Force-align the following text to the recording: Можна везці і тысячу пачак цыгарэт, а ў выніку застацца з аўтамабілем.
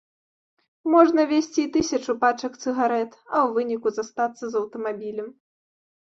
Можна 0.93 1.21
везці 1.31 1.59
і 1.63 1.65
тысячу 1.75 2.15
пачак 2.23 2.53
цыгарэт, 2.63 3.11
а 3.27 3.35
ў 3.47 3.49
выніку 3.57 3.87
застацца 3.99 4.43
з 4.55 4.59
аўтамабілем. 4.63 5.29